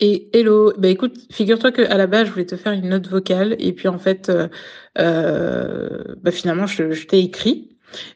[0.00, 3.54] Et hello, bah écoute, figure-toi qu'à la base, je voulais te faire une note vocale
[3.60, 4.48] et puis en fait, euh,
[4.98, 7.70] euh, bah finalement, je, je t'ai écrit.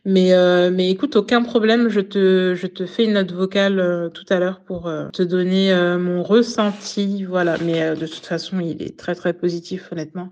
[0.05, 4.09] Mais, euh, mais écoute, aucun problème, je te, je te fais une note vocale euh,
[4.09, 7.25] tout à l'heure pour euh, te donner mon ressenti.
[7.25, 10.31] Voilà, mais de toute façon, il est très très positif, honnêtement.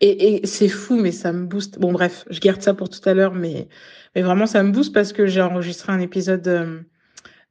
[0.00, 1.80] Et, et c'est fou, mais ça me booste.
[1.80, 3.68] Bon, bref, je garde ça pour tout à l'heure, mais,
[4.14, 6.86] mais vraiment, ça me booste parce que j'ai enregistré un épisode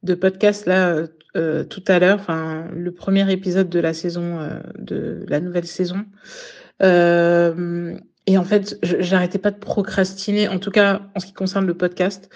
[0.02, 1.06] de podcast là
[1.36, 5.66] euh, tout à l'heure, enfin le premier épisode de la saison, euh, de la nouvelle
[5.66, 6.04] saison.
[6.82, 7.94] Euh,
[8.26, 11.74] et en fait, j'arrêtais pas de procrastiner, en tout cas en ce qui concerne le
[11.74, 12.30] podcast.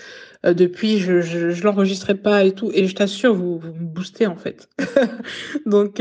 [0.45, 4.37] Depuis, je, je, l'enregistrais pas et tout, et je t'assure, vous, vous me boostez en
[4.37, 4.70] fait.
[5.67, 6.01] donc,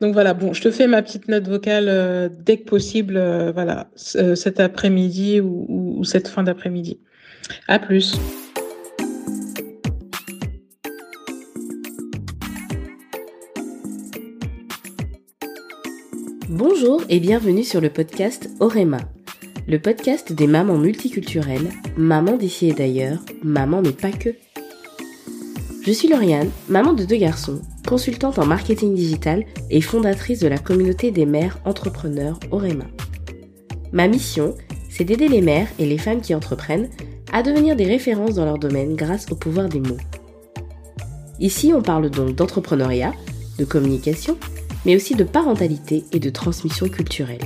[0.00, 0.34] donc voilà.
[0.34, 3.14] Bon, je te fais ma petite note vocale dès que possible,
[3.54, 6.98] voilà, cet après-midi ou, ou cette fin d'après-midi.
[7.68, 8.18] À plus.
[16.66, 18.96] Bonjour et bienvenue sur le podcast Orema,
[19.68, 24.30] le podcast des mamans multiculturelles, mamans d'ici et d'ailleurs, maman mais pas que.
[25.84, 30.56] Je suis Lauriane, maman de deux garçons, consultante en marketing digital et fondatrice de la
[30.56, 32.86] communauté des mères entrepreneurs Orema.
[33.92, 34.54] Ma mission,
[34.88, 36.88] c'est d'aider les mères et les femmes qui entreprennent
[37.30, 39.98] à devenir des références dans leur domaine grâce au pouvoir des mots.
[41.40, 43.12] Ici, on parle donc d'entrepreneuriat,
[43.58, 44.38] de communication,
[44.84, 47.40] mais aussi de parentalité et de transmission culturelle.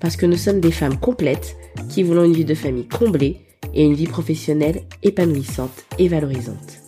[0.00, 1.56] Parce que nous sommes des femmes complètes
[1.88, 3.40] qui voulons une vie de famille comblée
[3.74, 6.80] et une vie professionnelle épanouissante et valorisante.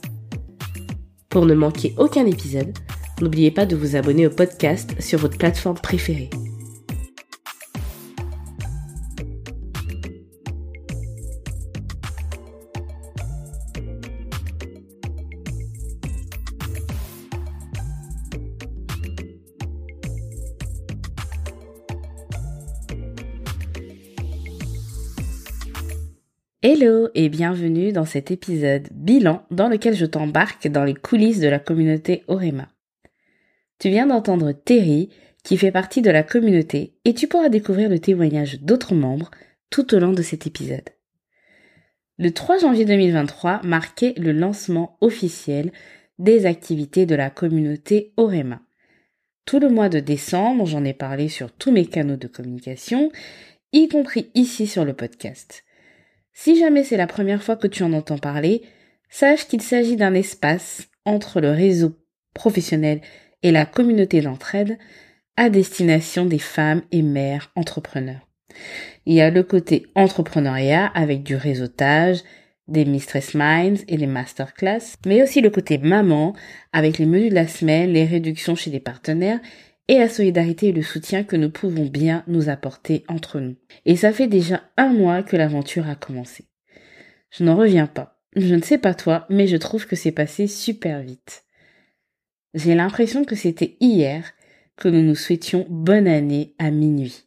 [1.29, 2.77] Pour ne manquer aucun épisode,
[3.21, 6.31] n'oubliez pas de vous abonner au podcast sur votre plateforme préférée.
[27.21, 31.59] Et bienvenue dans cet épisode bilan dans lequel je t'embarque dans les coulisses de la
[31.59, 32.69] communauté Orema.
[33.79, 35.11] Tu viens d'entendre Terry
[35.45, 39.31] qui fait partie de la communauté et tu pourras découvrir le témoignage d'autres membres
[39.69, 40.89] tout au long de cet épisode.
[42.17, 45.73] Le 3 janvier 2023 marquait le lancement officiel
[46.19, 48.63] des activités de la communauté Orema.
[49.45, 53.13] Tout le mois de décembre, j'en ai parlé sur tous mes canaux de communication,
[53.75, 55.65] y compris ici sur le podcast.
[56.43, 58.63] Si jamais c'est la première fois que tu en entends parler,
[59.11, 61.99] sache qu'il s'agit d'un espace entre le réseau
[62.33, 63.03] professionnel
[63.43, 64.79] et la communauté d'entraide
[65.37, 68.27] à destination des femmes et mères entrepreneurs.
[69.05, 72.21] Il y a le côté entrepreneuriat avec du réseautage,
[72.69, 76.35] des Mistress Minds et des masterclass, mais aussi le côté maman
[76.73, 79.41] avec les menus de la semaine, les réductions chez des partenaires
[79.91, 83.57] et la solidarité et le soutien que nous pouvons bien nous apporter entre nous.
[83.87, 86.45] Et ça fait déjà un mois que l'aventure a commencé.
[87.33, 88.23] Je n'en reviens pas.
[88.37, 91.43] Je ne sais pas toi, mais je trouve que c'est passé super vite.
[92.55, 94.31] J'ai l'impression que c'était hier
[94.77, 97.25] que nous nous souhaitions bonne année à minuit.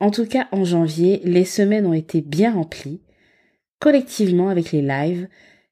[0.00, 3.00] En tout cas, en janvier, les semaines ont été bien remplies,
[3.78, 5.28] collectivement avec les lives,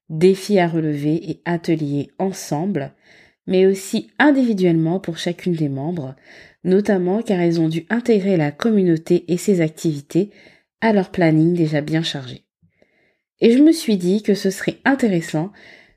[0.09, 2.95] défis à relever et ateliers ensemble,
[3.51, 6.15] mais aussi individuellement pour chacune des membres,
[6.63, 10.29] notamment car elles ont dû intégrer la communauté et ses activités
[10.79, 12.45] à leur planning déjà bien chargé.
[13.41, 15.51] Et je me suis dit que ce serait intéressant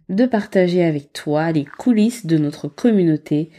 [0.09, 3.51] de partager avec toi les coulisses de notre communauté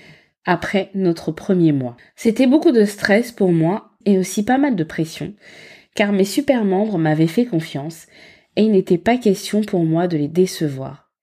[0.43, 1.95] après notre premier mois.
[2.17, 5.33] C'était beaucoup de stress pour moi et aussi pas mal de pression,
[5.95, 8.07] car mes super membres m'avaient fait confiance
[8.57, 11.13] et il n'était pas question pour moi de les décevoir.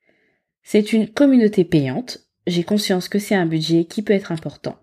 [0.63, 4.79] C'est une communauté payante, j'ai conscience que c'est un budget qui peut être important,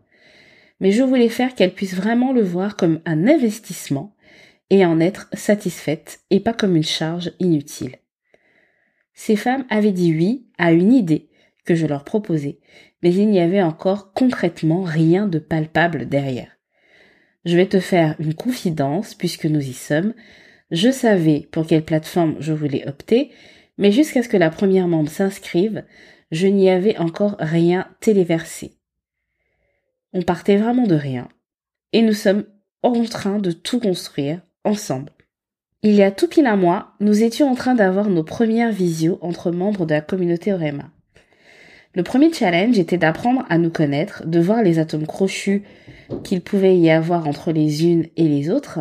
[0.79, 4.15] mais je voulais faire qu'elles puissent vraiment le voir comme un investissement
[4.69, 7.95] et en être satisfaites et pas comme une charge inutile.
[9.13, 11.29] Ces femmes avaient dit oui à une idée
[11.65, 12.59] que je leur proposais,
[13.03, 16.57] mais il n'y avait encore concrètement rien de palpable derrière.
[17.45, 20.13] Je vais te faire une confidence puisque nous y sommes.
[20.71, 23.31] Je savais pour quelle plateforme je voulais opter,
[23.79, 25.83] mais jusqu'à ce que la première membre s'inscrive,
[26.31, 28.73] je n'y avais encore rien téléversé.
[30.13, 31.29] On partait vraiment de rien,
[31.93, 32.43] et nous sommes
[32.83, 35.11] en train de tout construire ensemble.
[35.81, 39.17] Il y a tout pile un mois, nous étions en train d'avoir nos premières visios
[39.21, 40.91] entre membres de la communauté Orema.
[41.95, 45.63] Le premier challenge était d'apprendre à nous connaître, de voir les atomes crochus
[46.23, 48.79] qu'il pouvait y avoir entre les unes et les autres,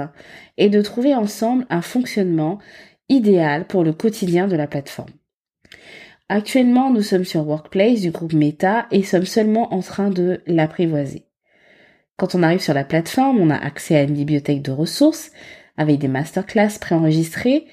[0.57, 2.59] et de trouver ensemble un fonctionnement
[3.09, 5.11] idéal pour le quotidien de la plateforme.
[6.29, 11.25] Actuellement, nous sommes sur Workplace du groupe Meta et sommes seulement en train de l'apprivoiser.
[12.19, 15.31] Quand on arrive sur la plateforme, on a accès à une bibliothèque de ressources
[15.77, 17.67] avec des masterclass préenregistrées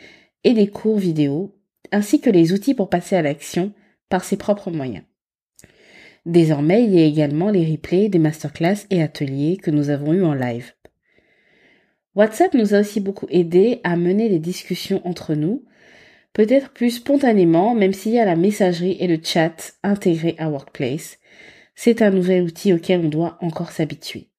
[0.44, 1.56] et des cours vidéo,
[1.92, 3.74] ainsi que les outils pour passer à l'action
[4.08, 5.04] par ses propres moyens.
[6.26, 10.24] Désormais, il y a également les replays des masterclass et ateliers que nous avons eus
[10.24, 10.74] en live.
[12.16, 15.66] WhatsApp nous a aussi beaucoup aidé à mener les discussions entre nous,
[16.32, 21.18] peut-être plus spontanément, même s'il y a la messagerie et le chat intégrés à Workplace.
[21.76, 24.30] C'est un nouvel outil auquel on doit encore s'habituer.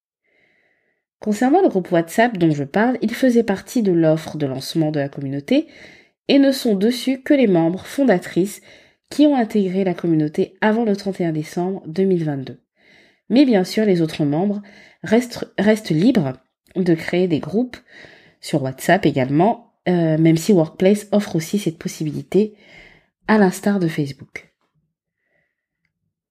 [1.19, 4.99] Concernant le groupe WhatsApp dont je parle, il faisait partie de l'offre de lancement de
[4.99, 5.67] la communauté
[6.27, 8.61] et ne sont dessus que les membres fondatrices
[9.09, 12.59] qui ont intégré la communauté avant le 31 décembre 2022.
[13.29, 14.61] Mais bien sûr, les autres membres
[15.03, 16.33] restent libres
[16.83, 17.77] de créer des groupes
[18.41, 22.53] sur WhatsApp également, euh, même si Workplace offre aussi cette possibilité
[23.27, 24.53] à l'instar de Facebook.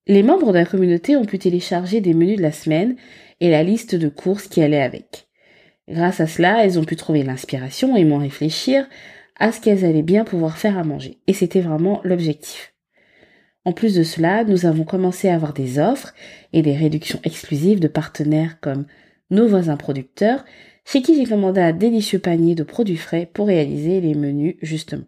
[0.06, 2.96] Les membres de la communauté ont pu télécharger des menus de la semaine
[3.40, 5.26] et la liste de courses qui allait avec.
[5.88, 8.88] Grâce à cela, elles ont pu trouver l'inspiration et moins réfléchir
[9.38, 11.18] à ce qu'elles allaient bien pouvoir faire à manger.
[11.26, 12.72] Et c'était vraiment l'objectif.
[13.64, 16.14] En plus de cela, nous avons commencé à avoir des offres
[16.52, 18.86] et des réductions exclusives de partenaires comme
[19.30, 20.44] nos voisins producteurs,
[20.84, 25.06] chez qui j'ai commandé un délicieux panier de produits frais pour réaliser les menus justement.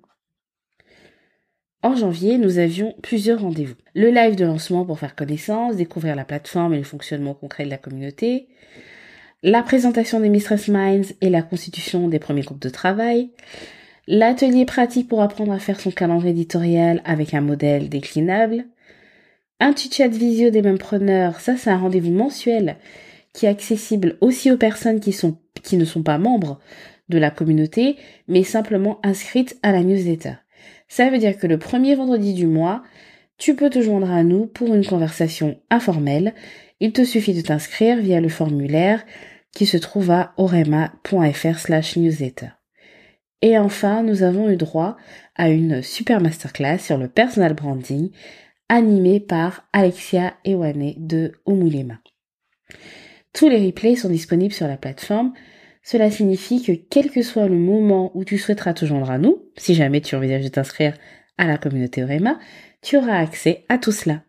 [1.82, 3.76] En janvier, nous avions plusieurs rendez-vous.
[3.94, 7.70] Le live de lancement pour faire connaissance, découvrir la plateforme et le fonctionnement concret de
[7.70, 8.48] la communauté,
[9.44, 13.30] la présentation des Mistress Minds et la constitution des premiers groupes de travail,
[14.08, 18.64] l'atelier pratique pour apprendre à faire son calendrier éditorial avec un modèle déclinable,
[19.60, 22.76] un chat visio des mêmes preneurs, ça c'est un rendez-vous mensuel
[23.32, 26.58] qui est accessible aussi aux personnes qui ne sont pas membres
[27.08, 27.96] de la communauté,
[28.26, 30.34] mais simplement inscrites à la newsletter.
[30.88, 32.82] Ça veut dire que le premier vendredi du mois,
[33.36, 36.34] tu peux te joindre à nous pour une conversation informelle.
[36.80, 39.04] Il te suffit de t'inscrire via le formulaire
[39.54, 42.48] qui se trouve à orema.fr slash newsletter.
[43.40, 44.96] Et enfin, nous avons eu droit
[45.36, 48.10] à une super masterclass sur le personal branding
[48.68, 52.00] animée par Alexia Ewane de Omulema.
[53.38, 55.32] Tous les replays sont disponibles sur la plateforme.
[55.84, 59.44] Cela signifie que quel que soit le moment où tu souhaiteras te joindre à nous,
[59.56, 60.94] si jamais tu envisages de t'inscrire
[61.36, 62.40] à la communauté Orema,
[62.82, 64.24] tu auras accès à tout cela.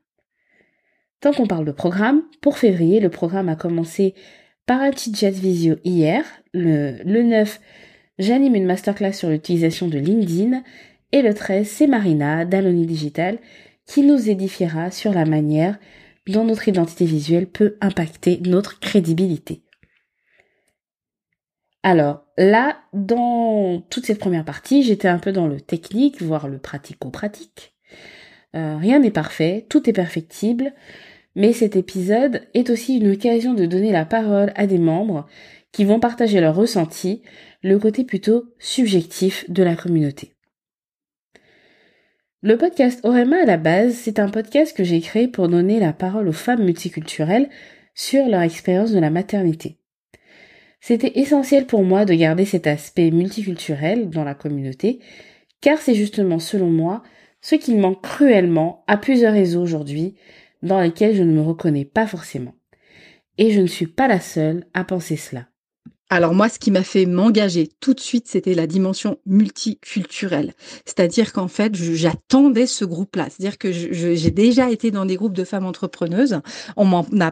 [1.22, 4.14] Tant qu'on parle de programme, pour février, le programme a commencé
[4.68, 6.24] par un petit jet visio hier,
[6.54, 7.60] le, le 9
[8.20, 10.62] j'anime une masterclass sur l'utilisation de LinkedIn
[11.14, 13.40] et le 13, c'est Marina d'Aloni Digital
[13.88, 15.80] qui nous édifiera sur la manière
[16.30, 19.64] dont notre identité visuelle peut impacter notre crédibilité.
[21.84, 26.58] Alors là, dans toute cette première partie, j'étais un peu dans le technique, voire le
[26.58, 27.74] pratico-pratique.
[28.56, 30.74] Euh, rien n'est parfait, tout est perfectible,
[31.36, 35.28] mais cet épisode est aussi une occasion de donner la parole à des membres
[35.72, 37.22] qui vont partager leurs ressentis,
[37.62, 40.34] le côté plutôt subjectif de la communauté.
[42.42, 45.92] Le podcast Orema à la base, c'est un podcast que j'ai créé pour donner la
[45.92, 47.50] parole aux femmes multiculturelles
[47.96, 49.78] sur leur expérience de la maternité.
[50.80, 55.02] C'était essentiel pour moi de garder cet aspect multiculturel dans la communauté,
[55.60, 57.04] car c'est justement, selon moi,
[57.42, 60.16] ce qui manque cruellement à plusieurs réseaux aujourd'hui
[60.64, 62.56] dans lesquels je ne me reconnais pas forcément.
[63.38, 65.49] Et je ne suis pas la seule à penser cela.
[66.12, 70.54] Alors moi, ce qui m'a fait m'engager tout de suite, c'était la dimension multiculturelle.
[70.86, 73.28] C'est-à-dire qu'en fait, j'attendais ce groupe-là.
[73.30, 76.42] C'est-à-dire que j'ai déjà été dans des groupes de femmes entrepreneuses.
[76.78, 77.32] On m'en a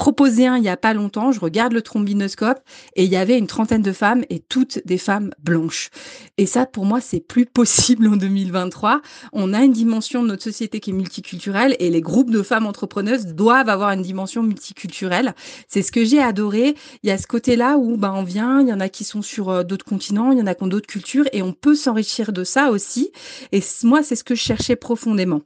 [0.00, 1.30] proposé un il y a pas longtemps.
[1.30, 2.60] Je regarde le trombinoscope
[2.96, 5.90] et il y avait une trentaine de femmes et toutes des femmes blanches.
[6.38, 9.02] Et ça, pour moi, c'est plus possible en 2023.
[9.34, 12.64] On a une dimension de notre société qui est multiculturelle et les groupes de femmes
[12.64, 15.34] entrepreneuses doivent avoir une dimension multiculturelle.
[15.68, 16.76] C'est ce que j'ai adoré.
[17.02, 19.20] Il y a ce côté-là où ben on vient, il y en a qui sont
[19.20, 21.74] sur euh, d'autres continents, il y en a qui ont d'autres cultures et on peut
[21.74, 23.12] s'enrichir de ça aussi.
[23.52, 25.42] Et moi, c'est ce que je cherchais profondément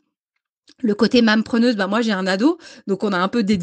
[0.83, 3.59] le côté même preneuse, bah moi j'ai un ado, donc on a un peu des,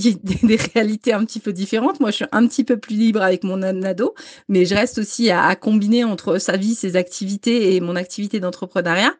[0.73, 1.99] réalités un petit peu différentes.
[1.99, 4.15] Moi je suis un petit peu plus libre avec mon ado,
[4.47, 9.13] mais je reste aussi à, combiner entre sa vie, ses activités et mon activité d'entrepreneuriat.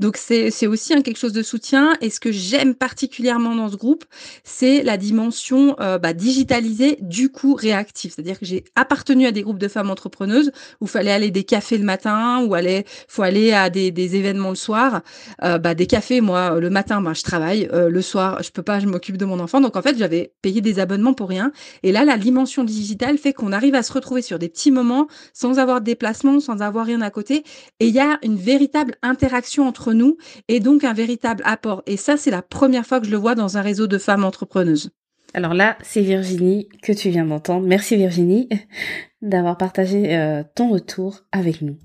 [0.00, 1.94] Donc c'est aussi quelque chose de soutien.
[2.00, 4.04] Et ce que j'aime particulièrement dans ce groupe,
[4.44, 8.12] c'est la dimension euh, bah, digitalisée du coup réactive.
[8.14, 11.78] C'est-à-dire que j'ai appartenu à des groupes de femmes entrepreneuses où fallait aller des cafés
[11.78, 15.02] le matin, où allait faut aller à des, des événements le soir.
[15.44, 18.62] Euh, bah, des cafés, moi le matin, bah, je travaille Euh, le soir, je peux
[18.62, 19.60] pas, je m'occupe de mon enfant.
[19.60, 21.52] Donc en fait, j'avais payé des abonnements pour rien.
[21.82, 25.06] Et là, la dimension digitale fait qu'on arrive à se retrouver sur des petits moments
[25.32, 27.44] sans avoir de déplacement, sans avoir rien à côté.
[27.80, 30.16] Et il y a une véritable interaction entre nous
[30.48, 31.82] et donc un véritable apport.
[31.86, 34.24] Et ça, c'est la première fois que je le vois dans un réseau de femmes
[34.24, 34.90] entrepreneuses.
[35.34, 37.66] Alors là, c'est Virginie que tu viens d'entendre.
[37.66, 38.48] Merci Virginie
[39.22, 41.76] d'avoir partagé euh, ton retour avec nous.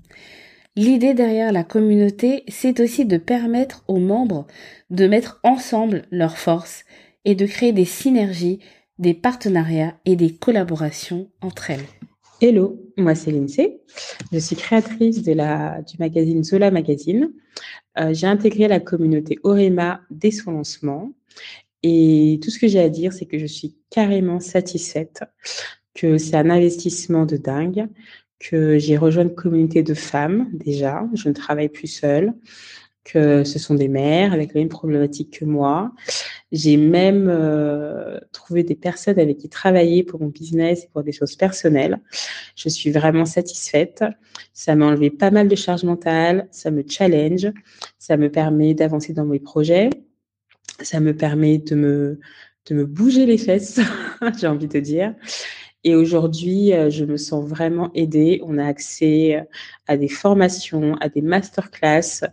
[0.74, 4.46] L'idée derrière la communauté, c'est aussi de permettre aux membres
[4.88, 6.84] de mettre ensemble leurs forces
[7.26, 8.58] et de créer des synergies,
[8.98, 11.84] des partenariats et des collaborations entre elles.
[12.40, 13.82] Hello, moi c'est Lindsay.
[14.32, 15.34] Je suis créatrice du
[15.98, 17.30] magazine Zola Magazine.
[17.98, 21.12] Euh, j'ai intégré la communauté Orema dès son lancement.
[21.82, 25.22] Et tout ce que j'ai à dire, c'est que je suis carrément satisfaite,
[25.94, 27.88] que c'est un investissement de dingue,
[28.42, 32.34] que j'ai rejoint une communauté de femmes déjà, je ne travaille plus seule,
[33.04, 35.92] que ce sont des mères avec les mêmes problématiques que moi.
[36.50, 41.12] J'ai même euh, trouvé des personnes avec qui travailler pour mon business et pour des
[41.12, 42.00] choses personnelles.
[42.54, 44.04] Je suis vraiment satisfaite.
[44.52, 47.48] Ça m'a enlevé pas mal de charge mentale, ça me challenge,
[47.98, 49.90] ça me permet d'avancer dans mes projets,
[50.80, 52.20] ça me permet de me,
[52.66, 53.80] de me bouger les fesses,
[54.40, 55.14] j'ai envie de dire.
[55.84, 58.40] Et aujourd'hui, euh, je me sens vraiment aidée.
[58.44, 59.42] On a accès euh,
[59.88, 62.24] à des formations, à des masterclass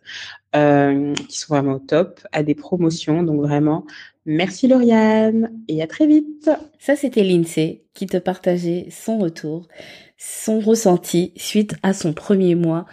[0.56, 3.24] euh, qui sont vraiment au top, à des promotions.
[3.24, 3.86] Donc vraiment,
[4.26, 6.50] merci Lauriane et à très vite.
[6.78, 9.68] Ça, c'était l'INSEE qui te partageait son retour,
[10.18, 12.86] son ressenti suite à son premier mois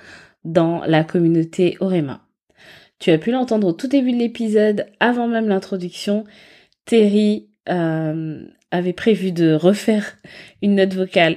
[0.45, 2.23] dans la communauté Orema.
[2.99, 6.25] Tu as pu l'entendre au tout début de l'épisode, avant même l'introduction.
[6.87, 10.17] Terry euh, avait prévu de refaire
[10.63, 11.37] une note vocale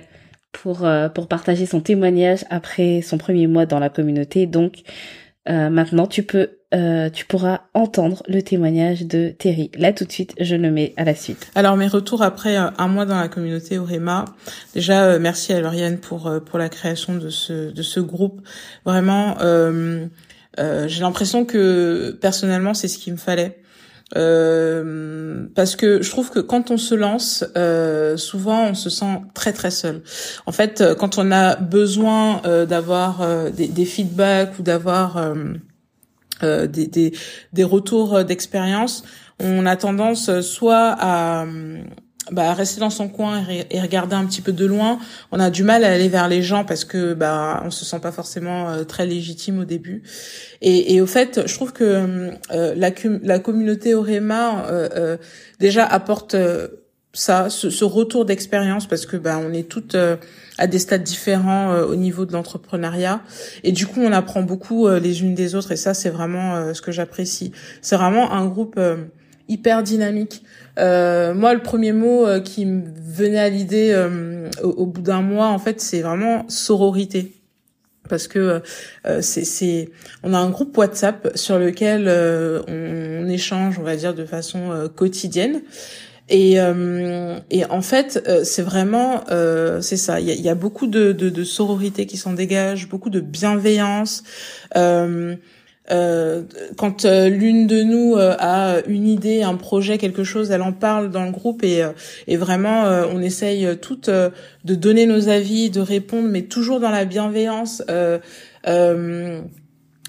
[0.51, 4.45] pour, euh, pour partager son témoignage après son premier mois dans la communauté.
[4.45, 4.83] Donc
[5.47, 9.71] euh, maintenant, tu peux, euh, tu pourras entendre le témoignage de Terry.
[9.77, 11.49] Là, tout de suite, je le mets à la suite.
[11.55, 14.25] Alors, mes retours après un mois dans la communauté Orema.
[14.73, 18.41] Déjà, merci à Lauriane pour pour la création de ce de ce groupe.
[18.85, 19.37] Vraiment,
[20.57, 23.57] j'ai l'impression que personnellement, c'est ce qu'il me fallait.
[24.17, 29.21] Euh, parce que je trouve que quand on se lance, euh, souvent on se sent
[29.33, 30.01] très très seul.
[30.45, 35.33] En fait, euh, quand on a besoin euh, d'avoir des, des, feedbacks ou d'avoir
[36.41, 37.13] des, des,
[37.53, 39.03] des, retours d'expérience,
[39.39, 41.45] on a tendance soit à
[42.31, 44.99] bah, rester dans son coin et, regarder un petit peu de loin.
[45.31, 47.99] On a du mal à aller vers les gens parce que bah on se sent
[47.99, 50.03] pas forcément euh, très légitime au début.
[50.61, 52.91] Et, et, au fait, je trouve que euh, la,
[53.23, 55.17] la communauté Orema euh,
[55.59, 56.35] déjà apporte
[57.13, 59.97] ça, ce, ce retour d'expérience parce que bah on est toutes
[60.57, 63.21] à des stades différents au niveau de l'entrepreneuriat
[63.63, 66.81] et du coup on apprend beaucoup les unes des autres et ça c'est vraiment ce
[66.81, 67.51] que j'apprécie.
[67.81, 68.79] C'est vraiment un groupe
[69.49, 70.43] hyper dynamique.
[70.77, 75.21] Euh, moi, le premier mot euh, qui me venait à l'idée euh, au, bout d'un
[75.21, 77.33] mois, en fait, c'est vraiment sororité.
[78.07, 78.63] Parce que
[79.21, 79.91] c'est, c'est,
[80.23, 82.09] on a un groupe WhatsApp sur lequel
[82.67, 85.61] on, échange, on va dire, de façon quotidienne.
[86.27, 86.53] Et,
[87.51, 89.25] et en fait, c'est vraiment,
[89.81, 90.19] c'est ça.
[90.19, 93.19] Il y a, y a, beaucoup de, de, de sororité qui s'en dégage, beaucoup de
[93.19, 94.23] bienveillance.
[95.91, 96.43] Euh,
[96.77, 100.71] quand euh, l'une de nous euh, a une idée, un projet, quelque chose, elle en
[100.71, 101.83] parle dans le groupe et,
[102.37, 107.83] vraiment on essaye toutes de donner nos avis, de répondre, mais toujours dans la bienveillance,
[108.65, 109.41] de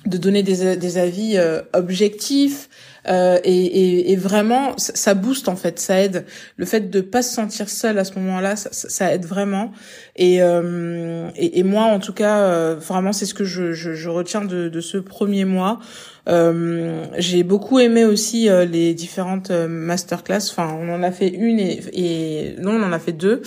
[0.04, 1.38] donner des avis
[1.72, 2.68] objectifs.
[3.08, 6.24] Euh, et, et, et, vraiment, ça, booste en fait, ça aide.
[6.56, 9.72] Le fait de pas se sentir seul à ce moment-là, ça, ça, aide vraiment.
[10.16, 14.08] Et, euh, et, moi, en tout cas, euh, vraiment, c'est ce que je, je, je
[14.08, 15.80] retiens de, de, ce premier mois.
[16.28, 20.50] Euh, j'ai beaucoup aimé aussi les différentes masterclass.
[20.50, 23.40] Enfin, on en a fait une et, et non, on en a fait deux.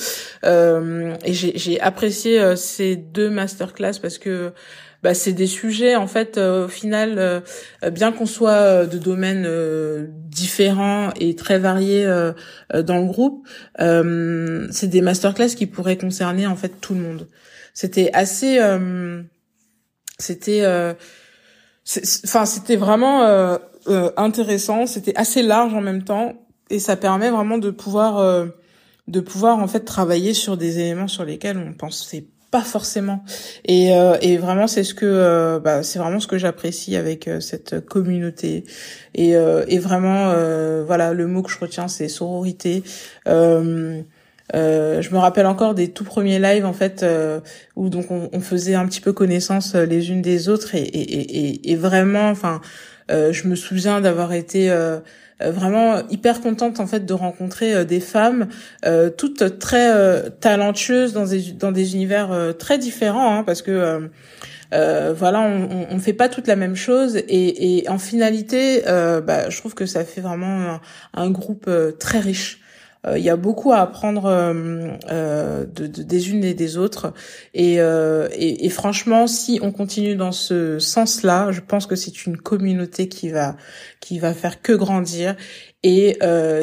[0.43, 4.51] et j'ai apprécié ces deux masterclass parce que
[5.03, 7.41] bah, c'est des sujets en fait euh, au final euh,
[7.91, 9.45] bien qu'on soit euh, de domaines
[10.29, 12.05] différents et très variés
[12.73, 13.45] dans le groupe
[13.77, 17.27] c'est des masterclass qui pourraient concerner en fait tout le monde.
[17.73, 18.59] C'était assez
[20.17, 20.65] c'était
[21.85, 23.59] enfin c'était vraiment
[24.17, 26.33] intéressant c'était assez large en même temps
[26.69, 28.47] et ça permet vraiment de pouvoir
[29.07, 33.25] de pouvoir en fait travailler sur des éléments sur lesquels on pensait pas forcément.
[33.65, 37.27] Et, euh, et vraiment, c'est ce que euh, bah, c'est vraiment ce que j'apprécie avec
[37.27, 38.63] euh, cette communauté.
[39.15, 40.33] Et, et vraiment,
[40.85, 42.83] voilà, le mot que je retiens, c'est sororité.
[43.25, 44.03] je
[44.53, 47.05] me rappelle encore des tout premiers lives en fait
[47.75, 51.71] où donc on, faisait un petit peu connaissance les unes des autres et, et, et,
[51.71, 52.59] et vraiment, enfin
[53.09, 54.71] je me souviens d'avoir été
[55.51, 58.47] vraiment hyper contente en fait de rencontrer des femmes
[59.17, 64.09] toutes très talentueuses dans des dans des univers très différents hein, parce que
[64.73, 69.49] euh, voilà, on, on, fait pas toute la même chose et, en finalité, euh, bah,
[69.49, 70.79] je trouve que ça fait vraiment
[71.13, 72.59] un, groupe euh, très riche.
[73.05, 77.13] Il y a beaucoup à apprendre de, de, des unes et des autres
[77.53, 82.37] et, et, et, franchement, si on continue dans ce sens-là, je pense que c'est une
[82.37, 83.57] communauté qui va
[83.99, 85.35] qui va faire que grandir
[85.83, 86.17] et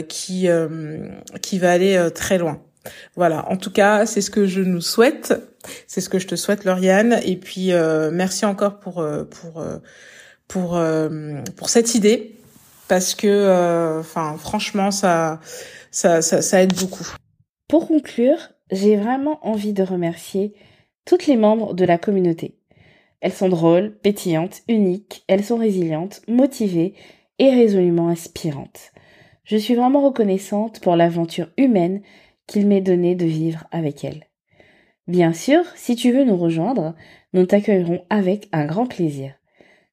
[0.08, 0.48] qui
[1.42, 2.62] qui va aller très loin.
[3.16, 5.34] Voilà, en tout cas, c'est ce que je nous souhaite.
[5.86, 7.20] C'est ce que je te souhaite, Lauriane.
[7.24, 9.78] Et puis, euh, merci encore pour euh, pour euh,
[10.48, 10.80] pour
[11.56, 12.36] pour cette idée,
[12.88, 15.40] parce que, enfin, franchement, ça,
[15.90, 17.06] ça aide beaucoup.
[17.68, 20.54] Pour conclure, j'ai vraiment envie de remercier
[21.04, 22.56] toutes les membres de la communauté.
[23.20, 26.94] Elles sont drôles, pétillantes, uniques, elles sont résilientes, motivées
[27.38, 28.92] et résolument inspirantes.
[29.44, 32.02] Je suis vraiment reconnaissante pour l'aventure humaine
[32.46, 34.26] qu'il m'est donné de vivre avec elle.
[35.06, 36.94] Bien sûr, si tu veux nous rejoindre,
[37.32, 39.34] nous t'accueillerons avec un grand plaisir.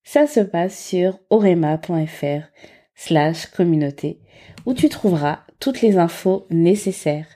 [0.03, 2.43] Ça se passe sur orema.fr
[2.95, 4.19] slash communauté
[4.65, 7.27] où tu trouveras toutes les infos nécessaires.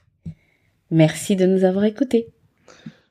[0.89, 2.27] Merci de nous avoir écoutés.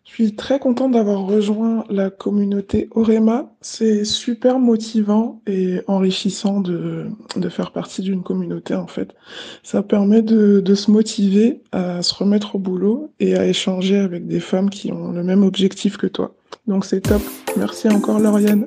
[0.05, 3.55] Je suis très contente d'avoir rejoint la communauté Orema.
[3.61, 9.14] C'est super motivant et enrichissant de, de faire partie d'une communauté en fait.
[9.62, 14.26] Ça permet de, de se motiver à se remettre au boulot et à échanger avec
[14.26, 16.35] des femmes qui ont le même objectif que toi.
[16.67, 17.23] Donc c'est top.
[17.57, 18.67] Merci encore Lauriane.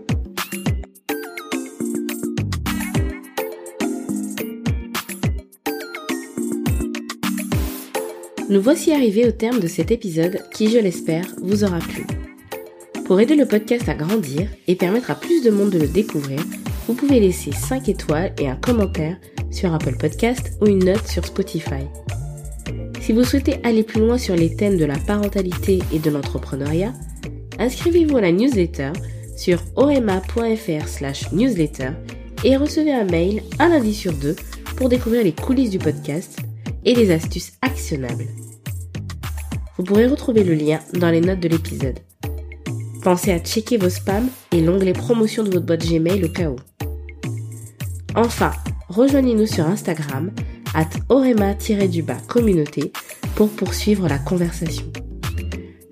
[8.50, 12.06] Nous voici arrivés au terme de cet épisode qui, je l'espère, vous aura plu.
[13.06, 16.40] Pour aider le podcast à grandir et permettre à plus de monde de le découvrir,
[16.88, 19.16] vous pouvez laisser 5 étoiles et un commentaire
[19.50, 21.86] sur Apple Podcast ou une note sur Spotify.
[23.00, 26.94] Si vous souhaitez aller plus loin sur les thèmes de la parentalité et de l'entrepreneuriat,
[27.60, 28.92] inscrivez-vous à la newsletter
[29.38, 29.64] sur
[30.86, 31.92] slash newsletter
[32.44, 34.36] et recevez un mail un lundi sur deux
[34.76, 36.40] pour découvrir les coulisses du podcast
[36.86, 38.28] et les astuces actionnables.
[39.78, 42.00] Vous pourrez retrouver le lien dans les notes de l'épisode.
[43.02, 46.56] Pensez à checker vos spams et l'onglet promotion de votre boîte Gmail au cas où.
[48.16, 48.52] Enfin,
[48.90, 50.32] rejoignez-nous sur Instagram
[50.74, 52.92] at orema-du-bas communauté
[53.36, 54.86] pour poursuivre la conversation.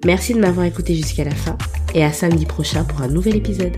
[0.05, 1.57] Merci de m'avoir écouté jusqu'à la fin
[1.93, 3.77] et à samedi prochain pour un nouvel épisode.